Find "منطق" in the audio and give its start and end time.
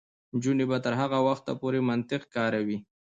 1.89-2.21